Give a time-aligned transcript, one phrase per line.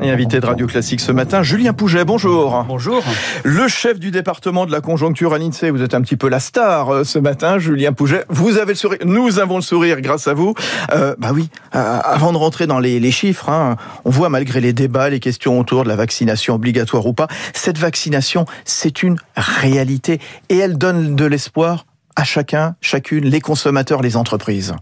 [0.00, 2.64] Et invité de Radio Classique ce matin, Julien Pouget, bonjour.
[2.68, 3.02] Bonjour.
[3.42, 6.38] Le chef du département de la conjoncture à l'INSEE, vous êtes un petit peu la
[6.38, 8.24] star euh, ce matin, Julien Pouget.
[8.28, 10.54] Vous avez le sourire, nous avons le sourire grâce à vous.
[10.92, 14.60] Euh, bah oui, euh, avant de rentrer dans les, les chiffres, hein, on voit malgré
[14.60, 19.16] les débats, les questions autour de la vaccination obligatoire ou pas, cette vaccination, c'est une
[19.36, 24.74] réalité et elle donne de l'espoir à chacun, chacune, les consommateurs, les entreprises.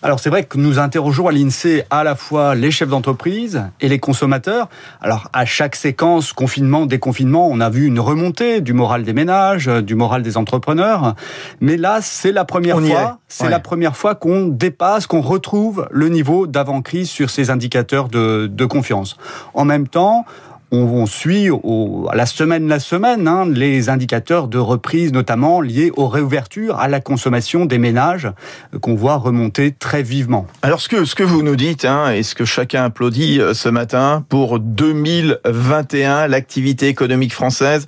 [0.00, 3.88] Alors c'est vrai que nous interrogeons à l'INSEE à la fois les chefs d'entreprise et
[3.88, 4.68] les consommateurs.
[5.00, 9.66] Alors à chaque séquence confinement, déconfinement, on a vu une remontée du moral des ménages,
[9.66, 11.16] du moral des entrepreneurs.
[11.60, 16.08] Mais là, c'est la première fois, c'est la première fois qu'on dépasse, qu'on retrouve le
[16.08, 19.16] niveau d'avant-crise sur ces indicateurs de, de confiance.
[19.52, 20.24] En même temps,
[20.70, 25.90] on, suit au, à la semaine la semaine hein, les indicateurs de reprise, notamment liés
[25.96, 28.30] aux réouvertures, à la consommation des ménages,
[28.74, 30.46] euh, qu'on voit remonter très vivement.
[30.62, 33.54] Alors ce que, ce que vous nous dites, hein, et ce que chacun applaudit euh,
[33.54, 37.84] ce matin, pour 2021, l'activité économique française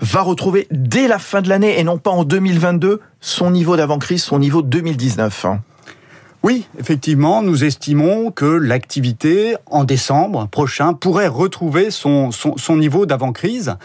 [0.00, 4.22] va retrouver dès la fin de l'année, et non pas en 2022, son niveau d'avant-crise,
[4.22, 5.46] son niveau 2019.
[6.42, 12.30] Oui, effectivement, nous estimons que l'activité en décembre prochain pourrait retrouver son,
[12.70, 13.76] niveau d'avant-crise.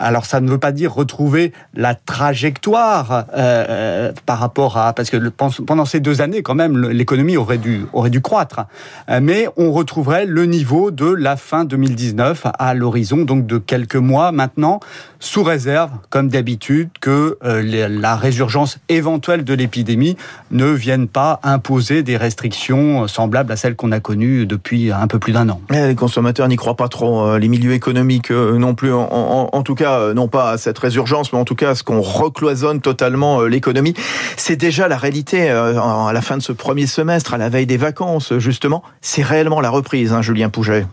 [0.00, 5.10] Alors ça ne veut pas dire retrouver la trajectoire euh, euh par rapport à parce
[5.10, 8.62] que pendant ces deux années quand même l'économie aurait dû aurait dû croître,
[9.10, 13.96] euh, mais on retrouverait le niveau de la fin 2019 à l'horizon donc de quelques
[13.96, 14.80] mois maintenant,
[15.18, 20.16] sous réserve comme d'habitude que la résurgence éventuelle de l'épidémie
[20.50, 25.18] ne vienne pas imposer des restrictions semblables à celles qu'on a connues depuis un peu
[25.18, 25.60] plus d'un an.
[25.68, 30.14] Les consommateurs n'y croient pas trop, les milieux économiques non plus en tout cas euh,
[30.14, 33.46] non pas à cette résurgence, mais en tout cas à ce qu'on recloisonne totalement euh,
[33.46, 33.94] l'économie.
[34.36, 37.66] C'est déjà la réalité euh, à la fin de ce premier semestre, à la veille
[37.66, 38.82] des vacances, justement.
[39.00, 40.86] C'est réellement la reprise, hein, Julien Pouget.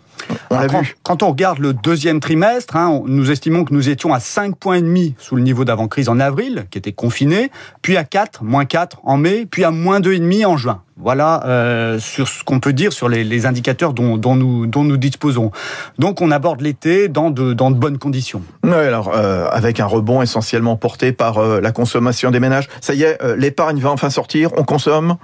[0.49, 0.95] On quand, vu.
[1.03, 4.75] quand, on regarde le deuxième trimestre, hein, nous estimons que nous étions à 5 points
[4.75, 7.51] et demi sous le niveau d'avant-crise en avril, qui était confiné,
[7.81, 10.81] puis à 4, moins 4 en mai, puis à moins 2,5 en juin.
[10.99, 14.83] Voilà euh, sur ce qu'on peut dire sur les, les indicateurs dont, dont, nous, dont
[14.83, 15.51] nous disposons.
[15.99, 18.41] Donc on aborde l'été dans de, dans de bonnes conditions.
[18.63, 22.67] Oui, alors euh, avec un rebond essentiellement porté par euh, la consommation des ménages.
[22.81, 25.17] Ça y est, l'épargne va enfin sortir, on consomme?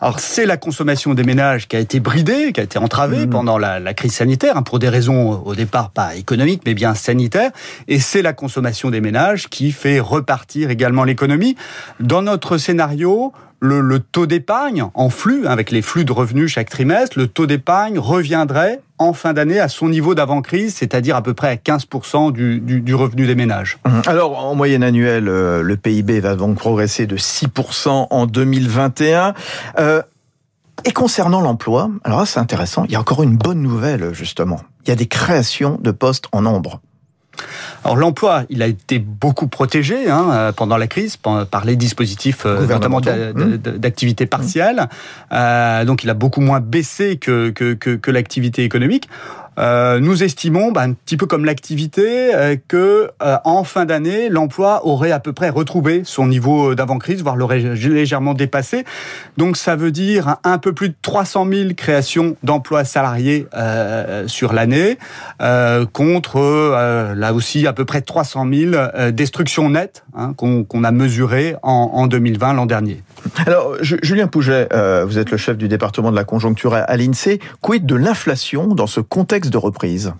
[0.00, 3.30] Alors c'est la consommation des ménages qui a été bridée, qui a été entravée mmh.
[3.30, 6.94] pendant la, la, crise sanitaire, hein, pour des raisons au départ pas économiques, mais bien
[6.94, 7.50] sanitaires.
[7.88, 11.56] Et c'est la consommation des ménages qui fait repartir également l'économie.
[11.98, 16.70] Dans notre scénario, le, le taux d'épargne en flux, avec les flux de revenus chaque
[16.70, 21.34] trimestre, le taux d'épargne reviendrait en fin d'année à son niveau d'avant-crise, c'est-à-dire à peu
[21.34, 23.78] près à 15% du, du, du, revenu des ménages.
[23.84, 24.00] Mmh.
[24.06, 29.34] Alors, en moyenne annuelle, euh, le PIB va donc progresser de 6% en 2021.
[29.78, 30.02] Euh,
[30.84, 34.60] et concernant l'emploi, alors c'est intéressant, il y a encore une bonne nouvelle, justement.
[34.84, 36.80] Il y a des créations de postes en nombre.
[37.84, 42.44] Alors l'emploi, il a été beaucoup protégé hein, euh, pendant la crise par les dispositifs
[42.44, 43.56] euh, notamment mmh.
[43.56, 44.88] d'activité partielle.
[45.32, 49.08] Euh, donc il a beaucoup moins baissé que, que, que, que l'activité économique.
[49.58, 54.28] Euh, nous estimons, bah, un petit peu comme l'activité, euh, que euh, en fin d'année,
[54.28, 58.84] l'emploi aurait à peu près retrouvé son niveau d'avant-crise, voire l'aurait légèrement dépassé.
[59.36, 63.46] Donc ça veut dire un peu plus de 300 000 créations d'emplois salariés
[64.26, 64.98] sur l'année,
[65.92, 70.04] contre là aussi à peu près 300 000 destructions nettes
[70.36, 73.02] qu'on a mesurées en, en 2020 l'an dernier.
[73.46, 77.40] Alors, Julien Pouget, euh, vous êtes le chef du département de la conjoncture à l'INSEE.
[77.60, 80.12] Quid de l'inflation dans ce contexte de reprise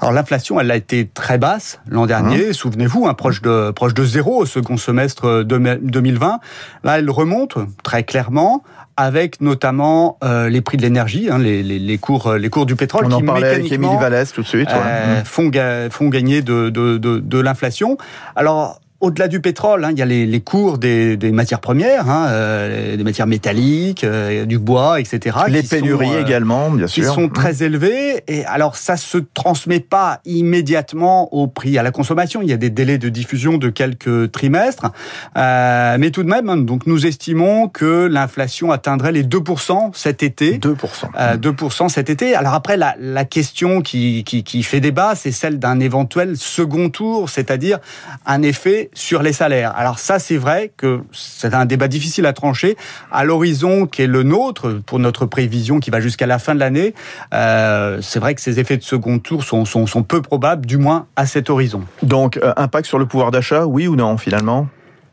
[0.00, 2.52] alors l'inflation, elle a été très basse l'an dernier, mmh.
[2.52, 6.40] souvenez-vous, hein, proche de proche de zéro au second semestre 2020.
[6.82, 8.62] Là, elle remonte très clairement
[8.96, 12.76] avec notamment euh, les prix de l'énergie, hein, les, les, les, cours les cours du
[12.76, 15.24] pétrole On qui en parlait avec Émilie Vallès tout de suite, euh, mmh.
[15.24, 15.50] font,
[15.90, 17.96] font gagner de, de, de, de l'inflation.
[18.36, 22.08] Alors au-delà du pétrole, hein, il y a les, les cours des, des, matières premières,
[22.08, 25.36] hein, euh, des matières métalliques, euh, du bois, etc.
[25.48, 27.02] Les pénuries sont, euh, également, bien sûr.
[27.02, 28.22] Qui sont très élevées.
[28.28, 32.40] Et alors, ça se transmet pas immédiatement au prix à la consommation.
[32.40, 34.90] Il y a des délais de diffusion de quelques trimestres.
[35.34, 40.58] Mais tout de même, hein, donc nous estimons que l'inflation atteindrait les 2% cet été.
[40.58, 40.76] 2%.
[41.18, 42.34] Euh, 2% cet été.
[42.34, 46.90] Alors après, la, la question qui, qui, qui fait débat, c'est celle d'un éventuel second
[46.90, 47.78] tour, c'est-à-dire
[48.26, 49.72] un effet sur les salaires.
[49.76, 52.76] Alors ça, c'est vrai que c'est un débat difficile à trancher.
[53.10, 56.60] À l'horizon qui est le nôtre, pour notre prévision qui va jusqu'à la fin de
[56.60, 56.94] l'année,
[57.32, 60.76] euh, c'est vrai que ces effets de second tour sont, sont, sont peu probables, du
[60.76, 61.82] moins à cet horizon.
[62.02, 64.68] Donc, euh, impact sur le pouvoir d'achat, oui ou non, finalement?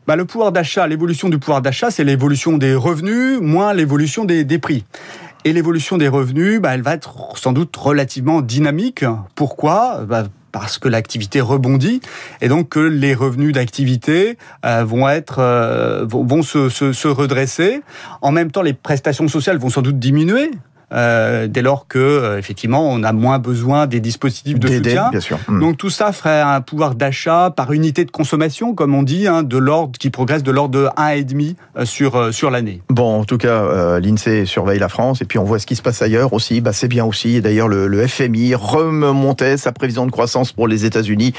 [0.06, 4.42] Bah, le pouvoir d'achat, l'évolution du pouvoir d'achat, c'est l'évolution des revenus moins l'évolution des,
[4.42, 4.84] des prix.
[5.44, 9.04] Et l'évolution des revenus, bah, elle va être sans doute relativement dynamique.
[9.34, 10.04] Pourquoi?
[10.06, 12.00] Bah, parce que l'activité rebondit
[12.42, 17.80] et donc que les revenus d'activité euh, vont être euh, vont, se, se, se, redresser.
[18.20, 20.50] En même temps, les prestations sociales vont sans doute diminuer
[20.92, 25.10] euh, dès lors que euh, effectivement on a moins besoin des dispositifs de soutien.
[25.10, 25.38] Bien sûr.
[25.48, 25.60] Hmm.
[25.60, 29.42] Donc tout ça ferait un pouvoir d'achat par unité de consommation, comme on dit, hein,
[29.42, 32.82] de l'ordre qui progresse de l'ordre de 1,5 euh, sur sur l'année.
[32.88, 35.82] Bon, en tout cas, l'Insee surveille la France et puis on voit ce qui se
[35.82, 36.60] passe ailleurs aussi.
[36.60, 37.40] Bah, c'est bien aussi.
[37.40, 41.32] D'ailleurs, le, le, FMI remontait sa prévision de croissance pour les États-Unis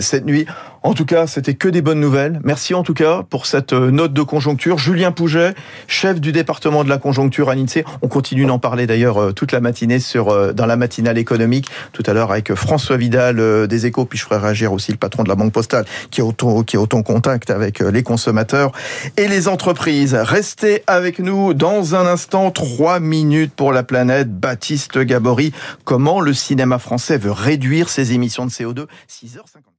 [0.00, 0.46] cette nuit.
[0.86, 2.38] En tout cas, c'était que des bonnes nouvelles.
[2.44, 4.78] Merci en tout cas pour cette note de conjoncture.
[4.78, 5.52] Julien Pouget,
[5.88, 7.84] chef du département de la conjoncture à l'INSEE.
[8.02, 11.66] On continue d'en parler d'ailleurs euh, toute la matinée sur euh, dans la matinale économique.
[11.92, 14.96] Tout à l'heure avec François Vidal euh, des Échos, puis je ferai réagir aussi le
[14.96, 18.70] patron de la Banque Postale qui est autant qui est autant contact avec les consommateurs
[19.16, 20.14] et les entreprises.
[20.14, 22.52] Restez avec nous dans un instant.
[22.52, 24.30] Trois minutes pour la planète.
[24.30, 29.75] Baptiste Gabory, comment le cinéma français veut réduire ses émissions de CO2 6h50.